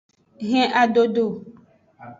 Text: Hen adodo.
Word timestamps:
Hen 0.47 0.67
adodo. 0.81 1.25